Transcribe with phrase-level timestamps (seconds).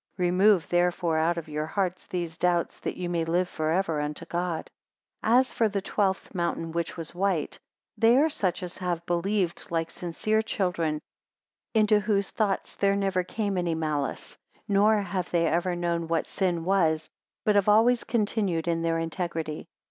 [0.17, 4.01] 243 Remove therefore out of your hearts these doubts, that ye may live for ever
[4.01, 4.65] unto God.
[5.21, 7.59] 244 As for the twelfth mountain, which was white,
[7.95, 11.01] they are such as have believed like sincere children,
[11.75, 16.65] into whose thoughts there never came any malice, nor have they ever known what sin
[16.65, 17.07] was,
[17.45, 19.67] but have always continued in their integrity.